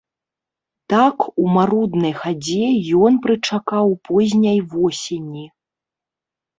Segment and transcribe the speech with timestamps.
[0.93, 2.65] Так, у маруднай хадзе,
[3.05, 5.45] ён прычакаў позняй восені.